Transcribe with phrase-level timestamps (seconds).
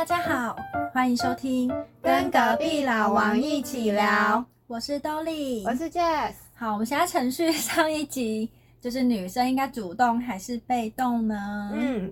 [0.00, 0.56] 大家好，
[0.94, 1.70] 欢迎收听
[2.00, 4.42] 跟隔壁老王一起聊。
[4.66, 6.32] 我是 Dolly，我是 Jess。
[6.54, 8.50] 好，我们现在程序上一集
[8.80, 11.70] 就是女生应该主动还是被动呢？
[11.74, 12.10] 嗯，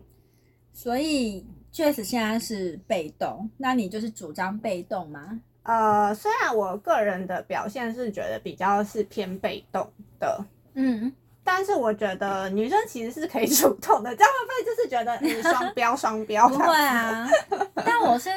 [0.70, 5.40] 所以 Jess 现在是被动，那你就是主张被动吗？
[5.62, 10.44] 呃，虽然我个人的表现是觉得比较是偏被动的，
[10.74, 11.10] 嗯，
[11.50, 16.46] 但是我觉得女生其实是可以主动的，这样会不会就是觉得你双标双标？
[16.46, 17.26] 不会啊，
[17.74, 18.28] 但我是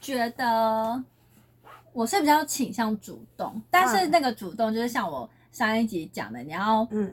[0.00, 1.02] 觉得
[1.92, 7.12] 我是比较倾向主动，但是那个主动就是像我上一集讲的，你要嗯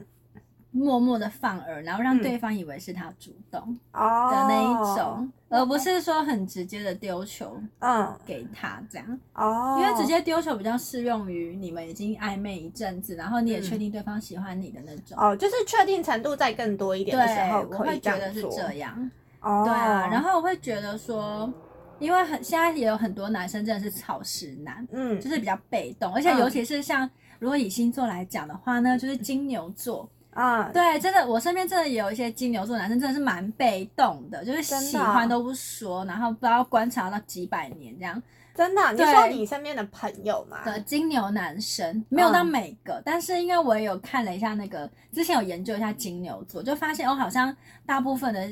[0.70, 2.22] 默默的放饵，然后让嗯。
[2.22, 3.60] 对方以为是他主动
[3.92, 4.30] 哦。
[4.30, 8.14] 的那一种，而不是说很直接的丢球嗯。
[8.26, 15.16] 给他这样，哦，因为直接丢球比较适用于你们已经暧昧一阵子，然后你也嗯确定对方喜欢你的那种。
[15.18, 19.10] 哦，就是确定程度再更多一点的时，候，我可以会觉得是这样。
[19.40, 21.50] 对啊，然后我会觉得说，
[21.98, 25.18] 因为很现在也有很多男生真的是草食男，嗯。
[25.20, 26.38] 就是比较被动，而且嗯。
[26.40, 30.08] 尤其是像如果以星座来讲的话呢，就是金牛座。
[30.32, 38.22] 嗯对，真的，我身边真的也有一些金牛座男生，真的是蛮被动的，就是喜欢都不说，然后不知道观察到几百年这样。
[38.54, 40.64] 真的，你对说你身边的朋友吗？
[40.64, 48.48] 的金牛男生，没有到嗯每个，但是因为我也有看了一下那个，之前有研究一下金牛座，就发现哦，好像大部分的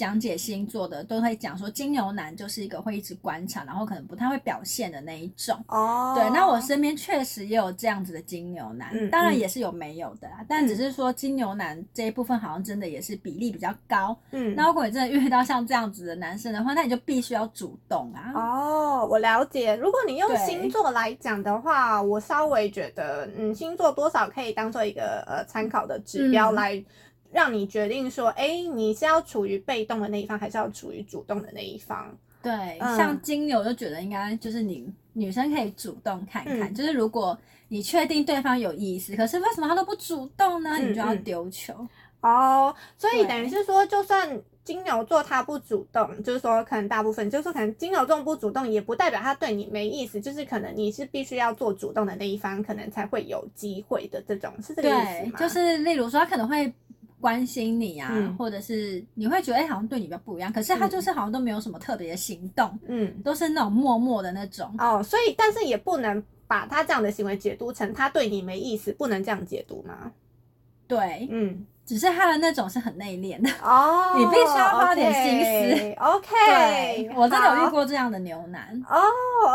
[0.00, 5.62] 讲解星座的都会讲说，金牛男就是一个会一直观察，然后可能不太会表现的那一种。
[5.68, 14.16] 哦，对，那我身边确实也有这样子的金牛男，嗯当然嗯也是有没有的啦，但只是说金牛男这一部分好像真的也是比例比较高。
[14.30, 18.32] 嗯那如果你真的遇到像这样子的男生的话，那你就必须要主动啊。
[18.34, 19.76] 哦，我了解。
[19.76, 26.84] 如果你用星座来讲的话，我稍微觉得，嗯，星座多少可以当做一个呃参考的指标嗯来。
[27.32, 32.12] 让你决定说，哎，你是要处于被动的那一方，还是要处于主动的那一方？
[32.42, 37.38] 对，嗯像金牛就觉得应该就是你女生可以主动看看，嗯就是如果
[37.68, 40.70] 你确定对方有意思，可是为什么他都不主动呢？
[40.78, 41.74] 嗯你就要嗯丢球。
[42.22, 44.28] 哦，所以等于是说，就算
[44.62, 56.70] 金牛座他不主动，就是说可能大部分，就是说可能金牛座不主动，也不代表他对你没意思，就是可能你是必须要做主动的那一方，可能才会有机会的这种，是这个意思吗？，对就是例如说他可能会
[57.20, 58.36] 关心你啊，嗯。
[58.36, 64.74] 或者是你会觉得哎、好像对你比较不一样，可是他就是好像都没有什么特别的行动，嗯，都是那种默默的那种。
[64.78, 70.12] 哦，所以但是也不能把他这样的行为解读成他对你没意思，不能这样解读吗？
[70.88, 73.50] 对，嗯，只是他的那种是很内敛的。
[73.64, 75.92] 哦， 你必须要花点心思。
[75.98, 77.70] OK，对，我真的有遇。
[77.70, 78.80] 过这样的牛男。
[78.88, 79.00] 哦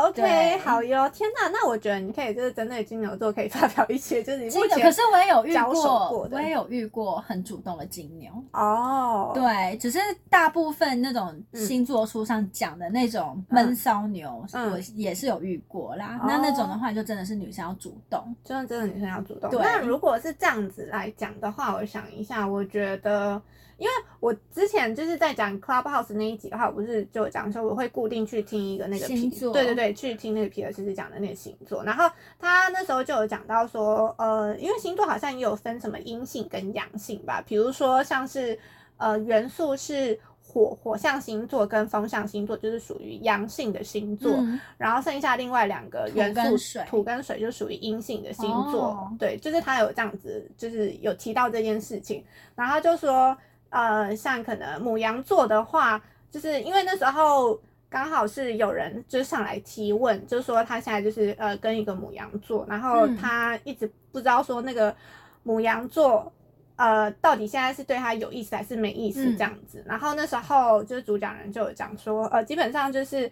[0.08, 1.08] ，OK，好哟！
[1.10, 8.30] 天哪，那我觉得你可以就是针对金牛座可以发表一些，就是你金牛，目前可是我也有遇过，我也有遇过很主动的金牛。
[8.52, 16.20] 哦，对，只是大部分那种星座书上讲的那种闷骚牛，嗯我也是有遇过啦。
[16.22, 18.36] 哦那那种的话，就真的是女生要主动。
[18.44, 19.50] 真的真的女生要主动。
[19.50, 23.42] 对那如果是这样子来讲的话，我想一下，我觉得，
[23.78, 32.10] 因为我之前就是在讲 Clubhouse 那一集的话，我不是就讲说我会固定去听一个那个皮星座对对对，去听那个皮尔斯斯讲的那个星座，然后
[32.40, 38.60] 他那时候就有讲到说，呃，因为星座好像也有分什么阴性跟阳性吧，比如说像是
[38.98, 40.20] 呃元素是。
[40.56, 44.58] 火火象星座跟风象星座就是属于阳性的星座，嗯。
[44.78, 49.14] 然后剩下另外两个元素跟水土跟水就属于阴性的星座，哦。
[49.20, 52.24] 对，就是他有这样子，就是有提到这件事情，
[52.56, 53.38] 然后他就说，
[53.70, 56.02] 呃，像可能母羊座的话，
[56.32, 63.18] 就是因为那时候刚好是有人就是上来提问，就是说他现在就是呃跟一个母羊座，然后嗯。
[63.18, 64.96] 他一直不知道说那个
[65.44, 66.32] 母羊座。
[66.78, 69.84] 呃，到底现在是对他有意思还是没意思嗯这样子？
[69.86, 73.32] 然后那时候就是主讲人就有讲说，呃，基本上就是，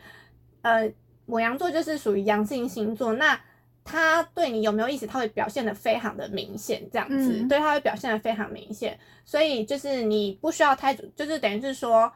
[0.62, 0.90] 呃，
[1.26, 3.40] 母羊座就是属于阳性星座，那
[3.84, 12.10] 他对你有没有意思，他会表现的非常的明显，这样子，嗯对，他会表现的非常明显，所以就是你不需要太主，就是等于是说，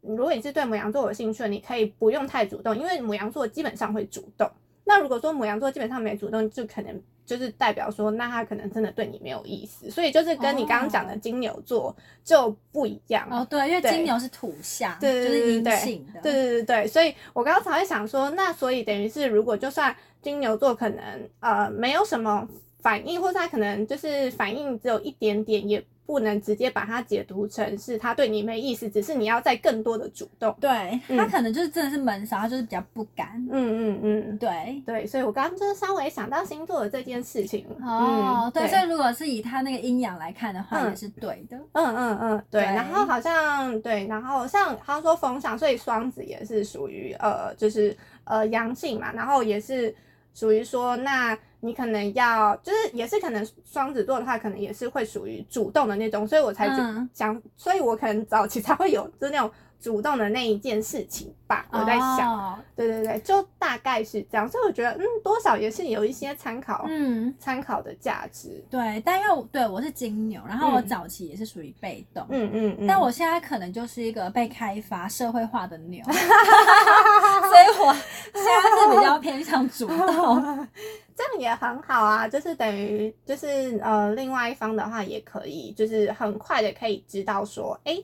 [0.00, 4.50] 如果你是对母羊座有兴趣，你可以不用太主动，因为母羊座基本上会主动。
[4.84, 11.94] 那如果说母羊座基本上没主动，就可能就是代表说，那他可能真的对你没有意思，所以就是跟你刚刚讲的哦金牛座
[12.24, 13.28] 就不一样。
[13.30, 16.20] 哦，对，因为金牛是土象，对对就是阴对对对性的。
[16.22, 21.04] 对对对对，所以我刚刚才会想说，那所以等于是，如果就算金牛座可能
[21.38, 22.48] 呃没有什么
[22.80, 30.52] 反应，或者他可能就是反应只有一点点，也不能直接把它解读成是他对你没意思，只是你要再更多的主动。
[30.60, 33.28] 对他可能就是真的是闷骚，他就是比较不敢。
[33.48, 37.64] 嗯嗯嗯，对对，所以我刚刚就是稍微想到星座的这件事情。
[37.80, 41.56] 哦，嗯对，所以如果是以他那个阴阳来看的话，嗯也是对的。
[41.74, 49.94] 嗯嗯嗯，对，对然后好像对，然后像他说风象，所以双子也是属于呃，就是呃阳性嘛，然后也是
[50.34, 56.68] 属于说，那你可能要就是也是可能双子座的话，可能也是会属于主动的那种，所以我才
[57.12, 62.58] 想，所以我可能早期才会有就是那种主动的那一件事情吧，我在想，哦。
[62.76, 70.86] 对对对，就大概是这样，所以我觉得嗯，多少也是有一些参考嗯，参考的价值，对，但因为我对我是金牛，然后我嗯。
[70.90, 77.94] 早期也是属于被动，嗯嗯嗯，但我现在可能就是一个被开发、社会化的牛， 所以我
[78.34, 80.66] 现在是比较偏向主动。
[81.16, 88.02] 这样也很好啊，就是等于就是呃，另外一方的话也可以，就是很快的可以知道说，哎，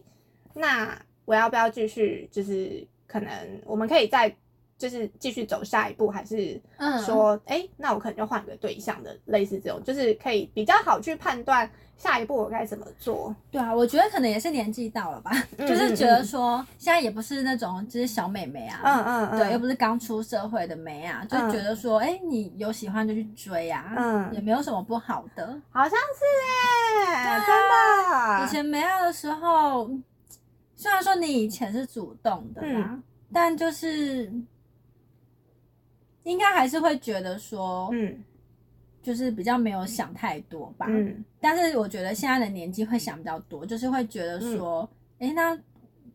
[0.52, 0.96] 那
[1.26, 2.26] 我要不要继续？
[2.32, 3.31] 就是可能
[3.67, 4.34] 我们可以再
[4.78, 13.34] 就是继续走下一步，还是嗯说，哎、那我可能就换个对象的，类似这种，就是可以比较好去判断下一步我该怎么做。
[13.50, 25.46] 对啊，我觉得可能也是年纪到了吧， 嗯就是觉得说现在也不是那种就是小美眉啊，嗯嗯嗯，对，又不是刚出社会的妹啊，就嗯觉得说，哎、你有喜欢就去追啊，嗯也没有什么不好的。
[25.70, 28.44] 好像是哎、啊真的。
[28.44, 29.88] 以前没爱的时候，
[30.76, 33.02] 虽然说你以前是主动的啦，嗯
[33.32, 34.31] 但就是
[36.23, 38.23] 应该还是会觉得说，嗯
[39.02, 40.87] 就是比较没有想太多吧。
[40.88, 44.88] 嗯但是我觉得现在的年纪会想比较多，就是会觉得嗯说，
[45.19, 45.58] 哎、那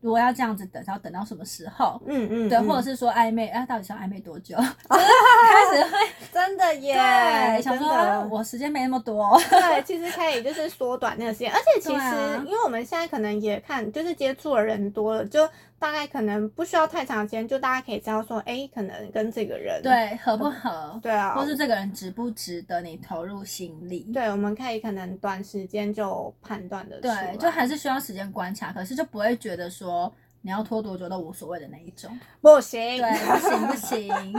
[0.02, 1.98] 如果要这样子等，要等到什么时候？
[2.06, 4.56] 嗯嗯，对，嗯或者是说暧昧，啊，到底是要暧昧多久？
[4.56, 5.96] 就是开始会
[6.32, 9.40] 真的耶，对想说，啊我时间没那么多。
[9.48, 15.48] 对，其实可以就是缩短那个时间，而且其实、 啊因为我们现在可能也看，就是接触的人多了，就
[15.82, 20.96] 大概可能不需要太长时间，就大家可以知道说，哎，可能跟这个人，对，合不合？
[21.02, 24.08] 对啊，或是这个人值不值得你投入心力？
[24.14, 32.16] 对，我们可以可能短时间就判断的对，就还是需要时间观察，可是就不会觉得说你要拖多久都无所谓的那一种。
[32.40, 34.38] 不行，对，不行不行，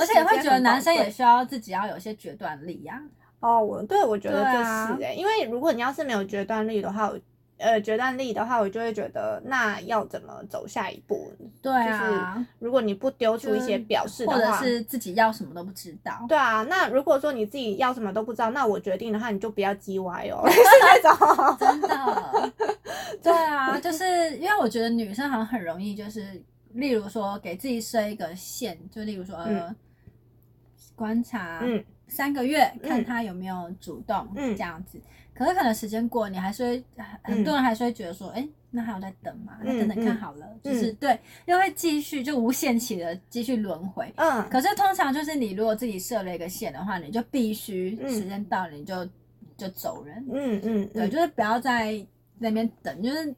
[0.00, 2.98] 而且也会觉得男生也需要自己要有一些决断力呀、
[3.40, 7.20] 哦，我对我觉得就是哎、因为如果你要是没有决断力的话，我
[7.58, 11.32] 呃决断力的话，我就会觉得那要怎么走下一步？
[11.60, 16.24] 对啊，如果你不丢出一些表示的或者，是自己要什么都不知道。
[16.28, 21.56] 对啊，那如果说你自己要什么都不知道，那我决定的话，你就不要叽歪哦， 是那种。
[21.58, 22.52] 真的，
[23.22, 26.40] 对啊，就是因为我觉得女生好像很容易，就是
[26.74, 29.74] 例如说给自己设一个线，就例如说呃，
[30.94, 35.00] 观察嗯三个月，嗯看他有没有主动，嗯这样子。
[35.38, 36.84] 可是可能时间过，你还是会
[37.22, 39.56] 很多人还是会觉得说，哎、那还有在等嘛？
[39.62, 44.12] 那嗯等等看好了，就是对，又会继续就无限期的继续轮回。
[44.16, 49.08] 嗯可是通常就是你如果自己设了一个线的话，你就必须嗯时间到了你就
[49.56, 50.26] 就走人。
[50.28, 52.04] 嗯嗯，对，嗯就是不要在
[52.36, 53.32] 那边等，就是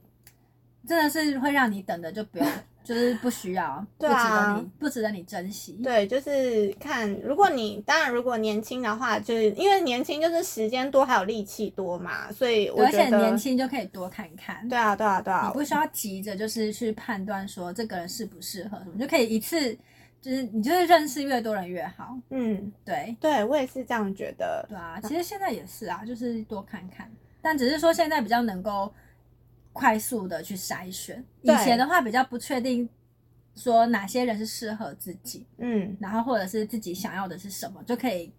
[0.86, 2.46] 真的是会让你等的就不用，
[2.82, 5.72] 就是不需要， 不值得你不值得你珍惜。
[5.82, 14.66] 对，就是看，如果你当然如果年轻的话，就是因为年轻就是时间多还有力气多嘛，所以而且年轻就可以多看看。
[14.68, 19.76] 对啊对啊对啊你，不需要急着就是去判断说这个人适不适合什么，就可以一次
[20.20, 22.16] 就是你就是认识越多人越好。
[22.30, 24.64] 嗯，对对我也是这样觉得。
[24.68, 27.10] 对啊，其实现在也是啊，就是多看看，
[27.40, 28.92] 但只是说现在比较能够
[29.72, 32.88] 快速的去筛选，以前的话比较不确定。
[33.56, 38.32] 说哪些人是适合自己，嗯，然后或者是自己想要的是什么，就可以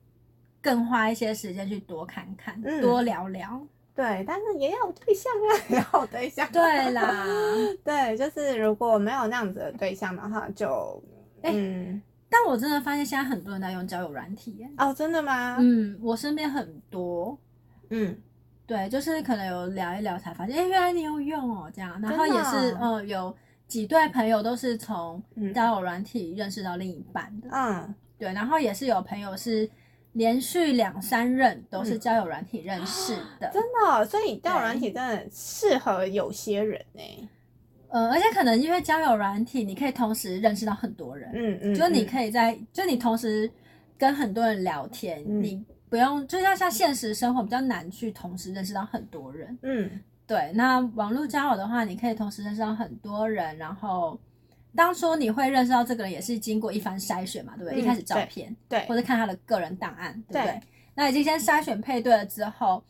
[0.62, 3.62] 更花一些时间去多看看，嗯多聊聊。
[3.94, 6.50] 对，但是也要有对象啊，也要有对象。
[6.52, 7.26] 对啦，
[7.84, 11.04] 对，就是如果没有那样子的对象的话，就
[11.44, 14.70] 哎嗯，但我真的发现现在很多人在用交友软体耶。
[14.78, 15.58] 哦，真的吗？
[15.60, 17.38] 嗯，我身边很多，
[17.90, 18.18] 嗯
[18.72, 22.00] 对，就是可能有聊一聊才发现，哎、原来你有用哦，这样。
[22.02, 23.36] 然后也是，哦嗯，有
[23.68, 25.54] 几对朋友都是从嗯。
[25.54, 28.32] 交友软体认识到另一半的，嗯，对。
[28.32, 29.70] 然后也是有朋友是
[30.14, 32.00] 连续两三任都是嗯。
[32.00, 37.30] 交友软体认识的，真的哦、所以交友对软体真的适合有些人呢、
[37.90, 43.52] 呃，而且可能因为交友软体，你可以同时认识到很多人，嗯嗯，就是你，可以在，就你同时
[43.98, 45.44] 跟很多人聊天，嗯。
[45.44, 49.60] 你不用，就像像现实生活比较难去同时认识到很多人。
[49.62, 54.18] 嗯对，那网络交友的话，你可以同时认识到很多人，然后
[54.74, 57.76] 当初你会认识到这个人，也是经过一番筛选嘛，对不对？
[57.76, 60.54] 嗯一开始照片，对或者看他的个人档案，对不对？
[60.54, 60.62] 对
[60.96, 62.82] 那已经先筛选配对了之后，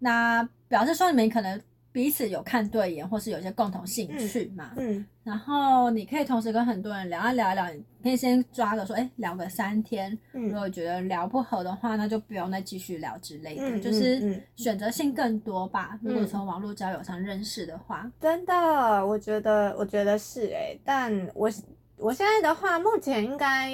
[0.00, 4.72] 那表示说你们可能彼此有看对眼，或是有一些共同兴趣嘛。
[4.76, 10.10] 嗯然后你可以同时跟很多人聊一聊一聊，你可以先抓个说，哎，聊个三天。
[10.32, 15.98] 如嗯果觉得聊不合的话，那就不用再继续聊之类的，就是嗯选择性更多吧。
[16.02, 21.50] 如果嗯从网络交友上认识的话，真的，我觉得，我觉得是诶、但我
[21.98, 23.70] 我现在的话，目前应该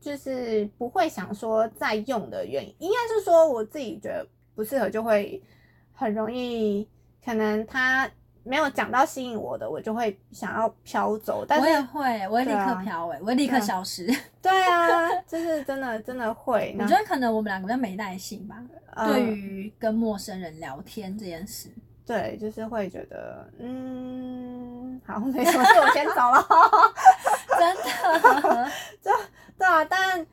[0.00, 5.42] 就是不会想说再用的原因，应该是说我自己觉得不适合，就会
[5.92, 6.86] 很容易，
[7.24, 8.08] 可能他
[8.44, 11.44] 没有讲到吸引我的，我就会想要飘走。
[11.46, 14.06] 但我也是，会，我会立刻飘哎、我会立刻消失。
[14.40, 16.74] 对啊， 就是真的真的会。
[16.78, 18.56] 我觉得可能我们两个比较没耐性吧，
[18.94, 21.68] 呃对于跟陌生人聊天这件事。
[22.06, 26.46] 对，就是会觉得，嗯，好，没什么事，我先走了。
[27.58, 27.76] 真
[28.42, 28.70] 的，
[29.58, 30.26] 对啊，但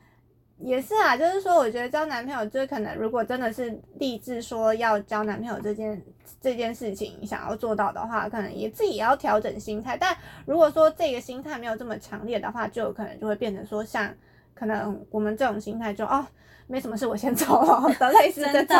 [0.58, 6.02] 也是啊，就是说，我觉得交男朋友，就是可能如果真的是立志说要交男朋友这件
[6.40, 9.96] 这件事情想要做到的话，可能也自己也要调整心态。
[9.96, 14.12] 但如果说这个心态没有这么强烈的话，就有可能就会变成说，像
[14.54, 16.26] 可能我们这种心态就哦，
[16.66, 18.76] 没什么事，我先走了的类似这种。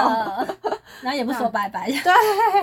[1.02, 1.90] 然后也不说 拜拜。
[1.90, 2.12] 对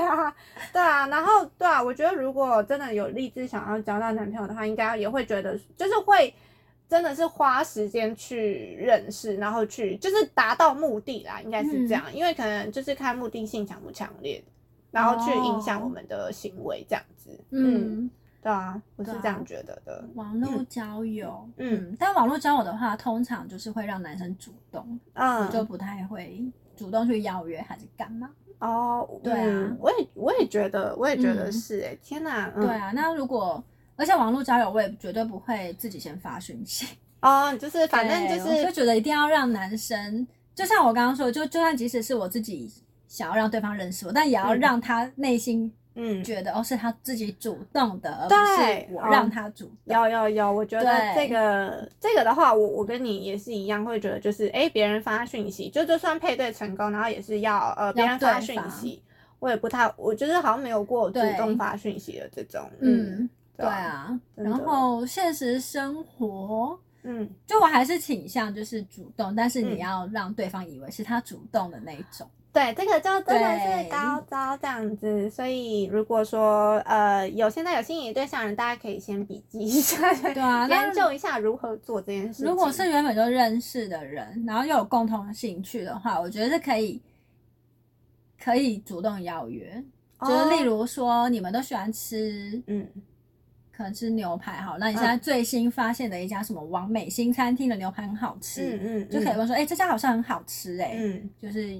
[0.08, 0.36] 啊，
[0.74, 6.34] 对啊，然后对啊，我觉得如果真的有立志想要交到男朋友的话，应该也会觉得，就是会
[6.94, 14.44] 真的是花时间去认识，然后去就是达到目的啦，应该是这样，因为可能就是看目的性强不强烈，
[14.92, 17.32] 然后去影响我们的行为这样子。
[17.50, 18.12] 嗯，嗯，
[18.44, 20.08] 对啊，我是这样觉得的。
[20.14, 21.90] 网络交友，嗯。
[21.90, 26.46] 嗯，但网络交友的话，通常就是会让男生主动，我就嗯，不太会
[26.76, 28.30] 主动去邀约还是干嘛。
[28.60, 29.46] 哦，对啊。
[29.48, 31.52] 嗯我也我也觉得，我也觉得嗯。
[31.52, 32.64] 是哎、天哪，嗯。
[32.68, 33.64] 对啊，那如果
[33.96, 36.86] 而且网络交友，我也绝对不会自己先发讯息，
[37.22, 42.72] 哦，就是反正就是就觉得一定要让男生，就像我刚刚说，就就算即使是我自己
[43.08, 46.24] 想要让对方认识我，但也要嗯让他内心嗯。
[46.24, 49.96] 觉得、哦是他自己主动的，而不是我让他主动。
[49.96, 59.02] 有有有，我觉得这个这个的话，我我跟你也是一样，会觉得就是哎，诶别人发讯息，就就算配对成功，然后也是要呃别人发讯息，
[59.40, 69.75] 我也不太，我就是好像没有过主动发讯息的这种，嗯嗯，对对啊然后现实生活，嗯，就我还是倾向就是主动，但是嗯。
[69.75, 72.29] 你要让对方以为是他主动的那一种。
[72.51, 82.45] 对，这个就真的是高招这样子，所以如果说呃有现在有心仪对象的人，大家可以先笔记一下，对啊，那研究一下如何做这件事情。
[82.45, 87.01] 如果是原本就认识的人，然后又有共同兴趣的话，我觉得是可以
[88.39, 89.83] 可以主动邀约，
[90.22, 92.88] 就是例如如说你们都喜欢吃，嗯
[93.75, 101.75] 可能吃牛排好，那你现在最新发现的一家什么完美新餐厅的牛排很好吃，嗯嗯，就可以问说，哎、这家好像很好吃、哎、嗯，就是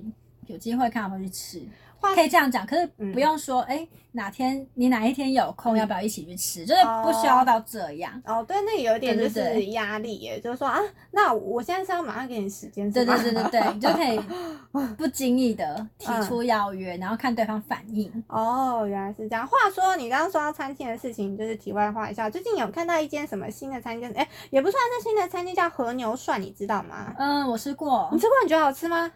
[0.48, 6.66] 有机会看他们去吃，话可以这样讲，可是嗯不用说，哎、哪天你哪一天有空，嗯要不要一起去吃？
[6.66, 8.22] 就是不需要到这样。
[8.26, 10.80] 哦，对，那有一点就是压力耶，就是说啊，
[11.12, 14.20] 那我现在是要马上给你时间，对对对对对，你就可以
[14.98, 18.12] 不经意的提出邀约，然后看对方反应。
[18.28, 19.48] 哦，原来是这样。
[19.48, 27.14] 话说，你刚刚说到餐厅的事情，就是题外话一下，最近有看到一间什么新的餐厅，哎，也不算是新的餐厅，叫和牛涮，你知道吗？
[27.18, 29.12] 嗯，我吃过你，吃过，你觉得好吃吗？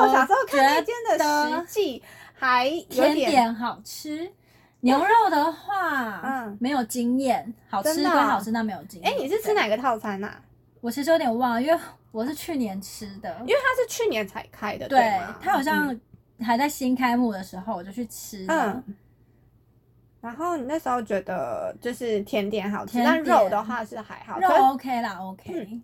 [0.00, 1.18] 我小时候看那间的
[1.60, 2.02] 实际
[2.34, 4.30] 还有甜点点好吃。
[4.80, 9.10] 牛肉的话，嗯没有经验，好吃归好吃，那没有经验。
[9.10, 9.52] 哎，你是吃？
[9.52, 10.36] 哪个套餐呐、
[10.80, 11.80] 我其实有点忘了，因为
[12.12, 13.46] 我是去年吃的因。
[13.46, 16.00] 为它是去年才开的，对吗，它好嗯像
[16.40, 18.82] 还在新开幕的时候，我就去吃了。
[18.86, 18.94] 嗯。
[20.20, 24.38] 然后你那时候觉得就是甜点好吃，甜但肉的话是还好。
[24.38, 25.80] 肉 OK 啦，OK。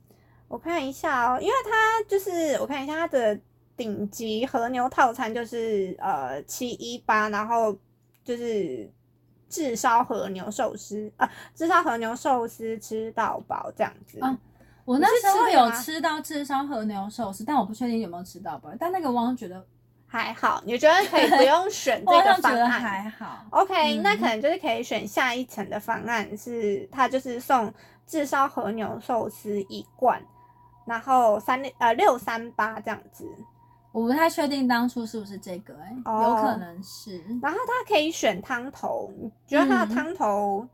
[0.48, 3.38] 我看一下哦，因为它就是我看一下它的
[3.76, 7.76] 顶级和牛套餐就是呃七一八，然后
[8.24, 8.90] 就是
[9.48, 14.18] 炙烧和牛寿司啊，炙烧和牛寿司吃到饱这样子。
[14.20, 14.36] 哦
[14.84, 18.68] 我那时候有吃到炙烧和牛寿司，但我不确定有没有吃到饱。
[18.80, 19.64] 但那个我好像觉得，
[20.08, 22.68] 还好，你觉得可以不用选我 这个方案？
[22.68, 23.46] 还好。
[23.50, 27.72] OK，、嗯那可能就是可以选下一层的方案，是它就是送
[28.08, 30.20] 炙烧和牛寿司一罐，
[30.84, 33.24] 然后三六呃六三八这样子，
[33.92, 37.22] 我不太确定当初是不是这个、欸，哦有可能是。
[37.42, 40.66] 然后它可以选汤头，你觉得它的嗯汤头，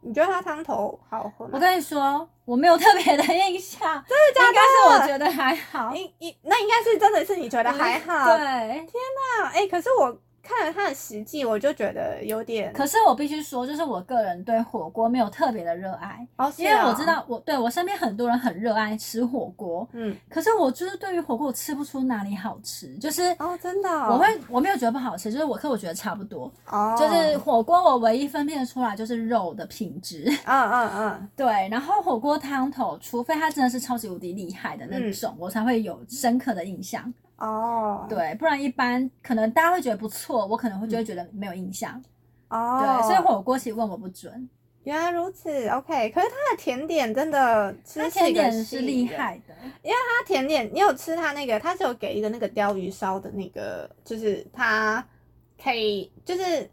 [0.00, 1.50] 你觉得它汤头好喝吗？
[1.54, 5.94] 我跟你说，我没有特别的印象，真的假的应该是我觉得还好。
[5.94, 8.92] 应应那应该是真的是你觉得还好，对，天
[9.38, 35.10] 哪、啊哎、可是我看了他的实际，我就觉得有点，可是我必须说，就是我个人对火锅没有特别的热爱，因为我哦知，道我对我身边很多人很热爱吃火锅，嗯，可是我就是对于火锅我吃不出哪里好吃，就是哦，真的哦，我会我没有觉得不好吃，就是我可我觉得差不多，哦，就是火锅我唯一分辨出来就是肉的品质，嗯嗯嗯， 对，然后火锅汤头，除非它真的是超级无敌厉害的那嗯。
[35.12, 37.12] 种，我才会有深刻的印象。
[37.40, 42.00] 哦，，对，不然一般可能大家会觉得不错，我可能会就会觉得没有印象。
[42.48, 44.48] 哦，对，所以火锅其实问我不准，
[44.84, 46.10] 原来如此，OK。
[46.10, 48.80] 可是它的甜点真的吃它甜点是。
[48.80, 49.54] 厉害的。
[49.82, 51.58] 因为它甜点，你有吃它那个？
[51.60, 55.02] 它是有给一个那个鲷鱼烧的那个，就是它
[55.62, 56.68] 可以，就是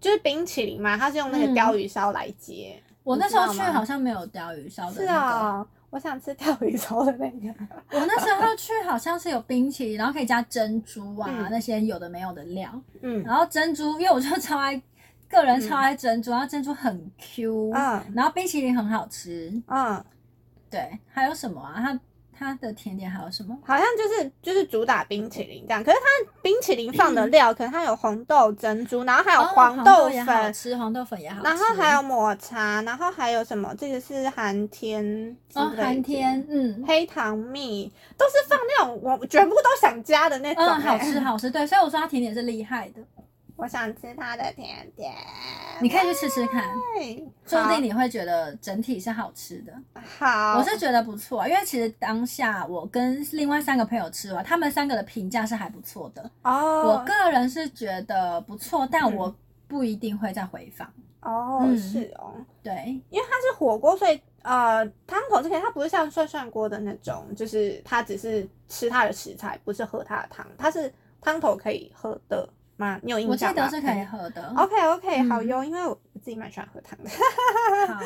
[0.00, 2.80] 就是冰淇淋嘛，它是用那个嗯鲷鱼烧来接。
[3.02, 7.48] 我那时候去好像没有鲷鱼烧的是那个，啊，我想吃钓鱼烧的那个。
[7.98, 12.70] 我那时候去好像是有冰淇淋，然后可以加珍珠啊、嗯那些有的没有的料，
[13.02, 14.80] 嗯然后珍珠，因为我就超爱，
[15.28, 20.04] 个人超爱珍珠，然后珍珠很 Q，、嗯然后冰淇淋很好吃，嗯，
[20.70, 21.74] 对，还有什么啊？
[21.80, 22.00] 它
[22.38, 23.56] 它的甜点还有什么？
[23.64, 33.74] 好像就是就是主打冰淇淋这样，可是它冰淇淋放的料，可能它有红豆珍珠，然后还有哦黄豆粉，吃，黄豆粉也好吃，然后还有抹茶，然后还有什么？
[33.76, 43.02] 这个是寒天哦寒天，嗯黑糖蜜，都是放那种我全部都想加的那种、嗯，好欸吃好吃，对，所以我说它甜点是厉害的，
[43.58, 45.12] 我想吃它的甜点，
[45.82, 46.62] 你可以去吃吃看，
[46.96, 49.72] 对，说不定你会觉得整体是好吃的。
[50.00, 56.30] 好，我是觉得不错，因为其实当下我跟另外三个朋友吃完，他们三个的评价是还不错的。
[56.44, 59.36] 哦，我个人是觉得不错，但嗯我
[59.66, 60.88] 不一定会再回访。
[61.22, 72.48] 哦、嗯是哦，对，因为它是火锅，所以呃汤头是可以，它不是像涮涮锅的那种，就是它只是吃它的食材，不是喝它的汤，它是汤头可以喝的
[72.78, 72.98] 吗？
[73.02, 73.60] 你有印象我记？
[73.60, 74.52] 得是可以喝的。
[74.56, 77.10] OK OK，、嗯好哟，因为我自己蛮喜欢喝汤的。
[77.92, 78.00] 好，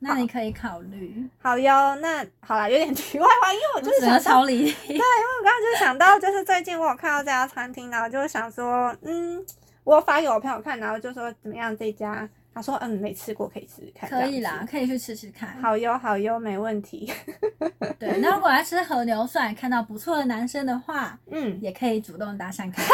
[0.00, 1.28] 那你可以考虑。
[1.40, 4.94] 好哟，那好啦，有点题外话，因为我就是想到，超离题。
[4.98, 9.44] 我刚刚就想到，就是最近我有看到这家餐厅，然后就是想说，嗯，
[9.84, 15.60] 我发给我朋友看，然后就说怎么样这家，他说嗯没吃过，可以试试看，可以啦可以去吃吃看。
[15.60, 17.12] 好哟好哟，没问题。
[18.00, 22.86] 对，那如果来吃和牛涮，看到不错的男生的话，嗯，也可以主动搭讪看 看。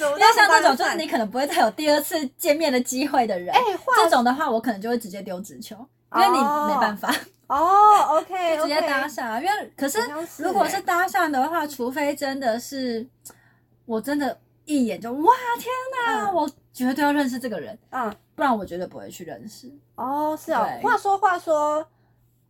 [0.00, 5.76] 因因为像这种，就是你可能不会再有第二次见面的机会的人，哎，话这种的话，我可能就会直接丢直球，
[6.14, 7.14] 因为你没办法
[7.48, 9.38] 哦， OK，直接搭讪啊。
[9.38, 9.98] 因为可是
[10.38, 13.06] 如果欸是搭讪的话，除非真的是
[13.84, 15.66] 我真的一眼就哇天
[16.06, 19.72] 哪，嗯我绝对要认识这个人，嗯，不然我绝对不会去认识。
[19.94, 20.68] 哦，是哦。
[20.82, 21.82] 话说话说，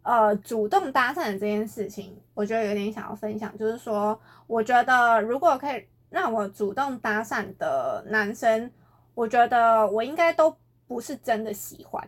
[0.03, 8.69] 呃，主动搭讪的这件事情，我觉得有点想要分享，就是说，我觉得如果可以让我主动搭讪的男生，
[9.15, 10.57] 我觉得我应该都
[10.89, 12.03] 不是真的喜欢，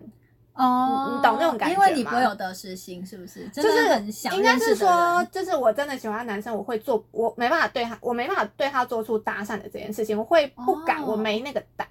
[0.54, 3.48] 哦你懂那种感觉因为你不会有得失心，是不是？
[3.50, 11.86] 就是很想应该是说，就是我真的喜欢男生，我会做，我没办法对他，我没办法对他做出搭讪的这件事情，我会不敢，哦我没那个胆。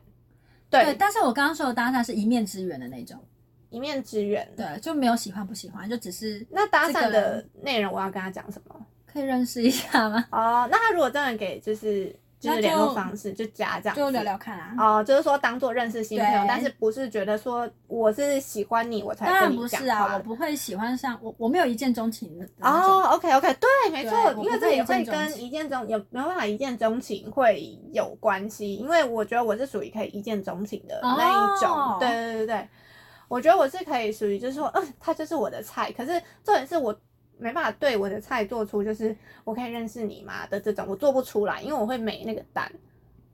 [0.70, 0.84] 对。
[0.86, 3.20] 对，但是我刚刚说的搭讪是一面之缘的那种，
[3.70, 4.48] 一面之缘。
[4.56, 8.76] 对，就没有喜欢不喜欢，就只是那搭这个讪的人内容我要跟他讲什么？
[9.06, 10.26] 可以认识一下吗？
[10.32, 14.76] 哦，那他如果真的给就是就是联络方式就加这样，就聊聊看啊。
[14.78, 20.20] 哦，就是说当做认识新朋友，但是不是觉得说我是喜欢你我才跟你讲不是啊，我。
[20.28, 22.30] 不会喜欢上我，我没有一见钟情。
[22.60, 32.68] 哦，OK OK，对，没错因为这也会跟一见钟有没有办法一见钟情会有关系，因为我觉得我是属于可以一见钟情的那一种，哦对对对对，
[33.30, 36.94] 我觉得我是可以属于就是说，嗯，他就是我的菜，可是重点是我
[37.38, 42.72] 没办法对我的菜做出就是我可以认识你嘛的这种，我做不出来，因为我会没那个胆。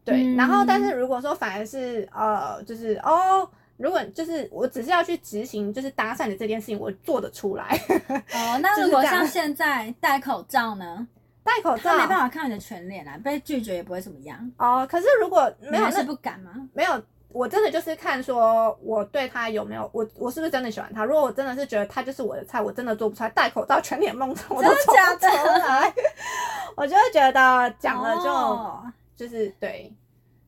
[0.06, 7.80] 对，嗯然后但是如果说反而是呃，就是哦，如果就是我只是要去执行就是搭讪的这件事情，我做得出来。
[8.34, 11.08] 哦， 那如果像现在戴口罩呢？
[11.46, 14.52] 戴口罩他没办法看你的全脸啊，被拒绝也不会怎么样。
[14.58, 16.54] 哦，可是如果没有是那不敢吗？
[16.74, 17.02] 没有，
[17.34, 21.04] 我真的就是看说我对他有没有我我是不是真的喜欢他。
[21.04, 25.26] 如果我真的是觉得他就是我的菜，我真的做不出来，戴口罩全脸蒙着我都做不出
[25.68, 25.94] 来，
[26.78, 28.84] 我就会觉得讲了就、哦
[29.16, 29.92] 就是对。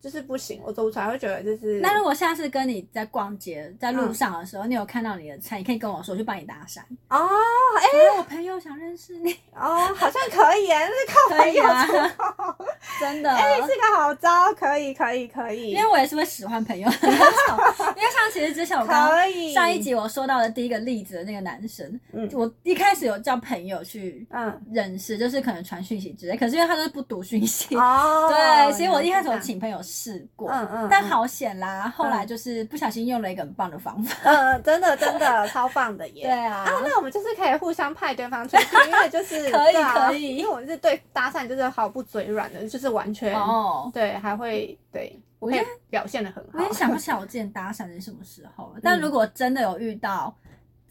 [0.05, 6.79] 就是不行，我走不出来，会觉得就是那如果下次跟你在逛街，在路上的时候，你有看到你的菜，你可以跟我说，我去帮你搭讪。
[7.09, 12.15] 哦，哎、哎，我朋友想认识你，哦，好像可以耶，那是靠可朋友以啊
[13.01, 13.31] 真的。
[13.31, 17.57] 哎、是个好招，可以，可以，可以，因为我也是会使唤朋友的那种，
[17.97, 43.89] 因为像其实之前我刚刚可以上一集我说到的第一个例子的那个男生，嗯我一开始有叫朋友去嗯，认识，就是可能传讯息之类，可是因为他都是不读讯息，哦，对，所以我一开始有原来是请朋友试过，嗯嗯嗯但好险啦，后来就是不小心用了一个很棒的方法，嗯，真的真的超棒的耶， 对啊啊，那我们就是可以互相派对方出去，因为就是 可以啊可以因为我是对搭讪就是毫不嘴软的，就是完全哦。
[43.93, 46.73] 对，还会对我也表现的很好我也。
[46.73, 50.35] 想不起来我之前搭讪是什么时候了，但如果真的有遇到，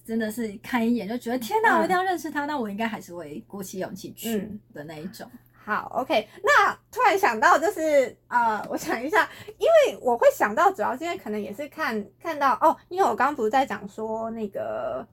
[0.06, 5.28] 真的是看一眼就觉得天哪，嗯我一定要认识他，那我应该还是会鼓起勇气去嗯的那一种。
[5.64, 15.06] 好，OK，那突然想到就是呃，我想一下，因为我会想到，主要是因为可能也是看看到哦，因为我刚刚不是在讲说那个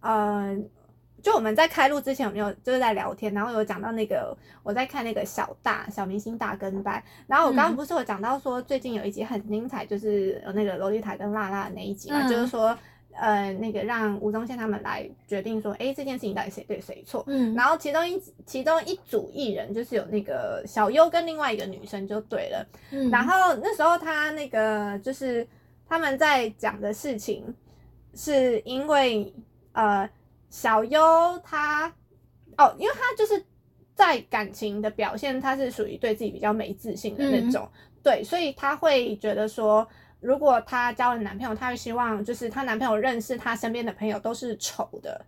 [0.00, 0.56] 呃。
[1.22, 7.76] 就我们在开录之前有没有就是在聊天，然后有讲到那个我在看那个小大小明星大跟班，然后我刚刚嗯。
[7.76, 12.28] 不是有讲到说最近有一集很精彩，就是有那个洛丽塔跟辣辣的那一集嘛，嗯。
[12.28, 12.78] 就是说
[13.16, 23.08] 呃那个让吴宗宪他们来决定说，哎这件事情到底谁对谁错，嗯，然后其中一其中一组艺人就是有那个小优跟另外一个女生就对了，嗯。
[23.10, 25.46] 然后那时候他那个就是
[25.88, 27.44] 他们在讲的事情，
[28.14, 29.32] 是因为
[29.72, 30.08] 呃
[30.50, 31.00] 小优
[31.44, 31.86] 他
[32.58, 33.44] 哦，因为他就是
[33.94, 37.68] 在感情的表现，他是属于对自己比较没自信的那种，
[38.02, 39.86] 对，所以他会觉得说。
[40.24, 45.24] 如果她交了男朋友，她会希望就是她男朋友认识她身边的朋友都是丑的，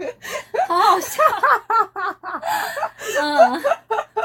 [0.68, 1.22] 好好笑。
[3.20, 3.62] 嗯，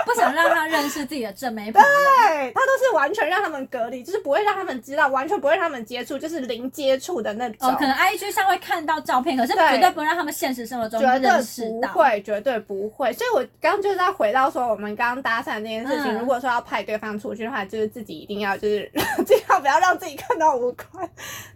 [0.06, 1.88] 不想让他认识自己的正妹朋友。
[1.88, 7.70] 对他都是完全让他们隔离，就是不会让他们知道，完全不会让他们接触，就是零接触的那种。
[7.70, 11.90] 哦，可能 IG 上会看到照片，可是绝对不会让他们现实生活中绝对认识到。
[11.90, 13.12] 不会，绝对不会。
[13.14, 18.90] 所以我刚刚就是在回到说，我们刚刚搭讪那件事情，嗯如果说要派对方出去的话，就是自己一定要就是
[19.26, 21.08] 尽量不要让自己看到五官，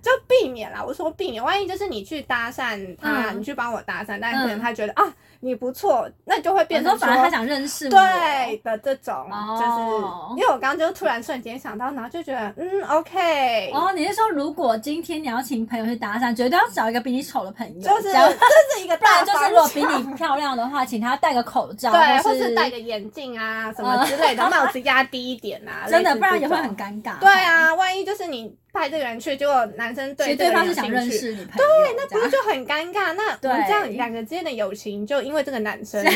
[0.02, 0.84] 就避免啦。
[0.86, 5.04] 我说避免，万一就是你去搭讪他，嗯你去帮我搭讪，但可能嗯他觉得、啊
[5.42, 7.92] 你不错，那就会变成反而他想认识我。
[7.92, 27.18] 对的这种，哦就是因为我刚刚就突然瞬间想到，然后就觉得嗯，OK，哦，你是说如果今天你要请朋友去搭讪，绝对要找一个比你丑的朋友，就是 这是一个不然大方就是如果比你漂亮的话，请他戴个口罩，对，或是是戴个眼镜啊什么之类的，帽子压低一点啊， 真的，不然也会很尴尬。
[27.20, 33.14] 对，啊，万一就是你派这个人去，结果男生对对方是想认识你朋友，对，那不是就很尴尬？
[33.14, 36.04] 那我们这样两个之间的友情，就因为这个男生。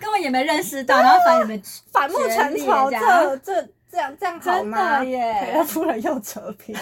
[0.00, 1.60] 根本也没认识到，然后反而也没
[1.92, 4.98] 反目成仇，这样这这这样这样好真吗？
[5.00, 5.36] 的耶。
[5.42, 6.74] 赔了夫人又折兵，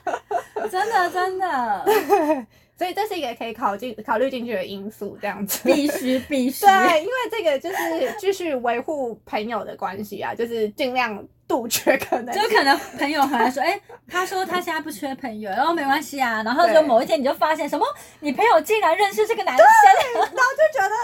[0.70, 1.84] 真的真的
[2.82, 5.60] 所以这是一个可以考进考虑进去的因素，这样子。
[5.70, 6.66] 必须必须。
[6.66, 17.86] 对，因为这个就是继续维护朋友的关系啊，就是尽量杜绝可能就可能朋友回来说，哎、他说他现在不缺朋友，然后没关系啊，然后就某一天你就发现什么，
[18.18, 19.66] 你朋友竟然认识这个男生，
[20.14, 20.96] 然后就觉得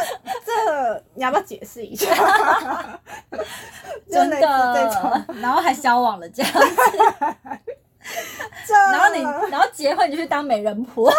[0.45, 2.13] 这你要不要解释一下？
[3.31, 6.67] 就 真的， 然后还交往了这样子，
[8.69, 11.11] 这然后你然后结婚你就去当美人婆，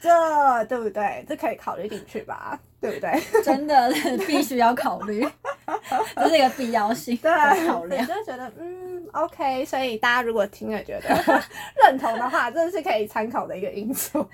[0.00, 1.24] 这 对不对？
[1.28, 2.56] 这可以考虑进去吧？
[2.80, 3.20] 对不对？
[3.42, 3.92] 真的
[4.26, 5.26] 必须要考虑，
[6.14, 7.98] 这是一个必要性对。
[8.06, 9.64] 就觉得嗯，OK。
[9.64, 11.42] 所以大家如果听了觉得
[11.82, 14.24] 认同的话，这是可以参考的一个因素。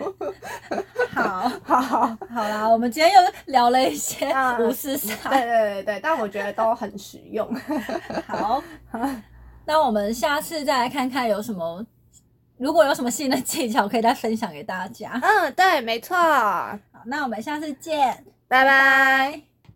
[1.15, 7.49] 好，好好，好啦，我们今天又聊了一些嗯五四对三，对对对，但我觉得都很实用。
[8.27, 8.63] 好，
[9.65, 11.85] 那我们下次再来看看有什么，
[12.59, 15.19] 如果有什么新的技巧可以再分享给大家。
[15.23, 16.17] 嗯，对，没错。
[16.17, 19.52] 好，那我们下次见，拜拜。